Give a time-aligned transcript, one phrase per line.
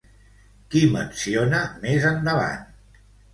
[0.75, 2.67] Qui menciona més endavant?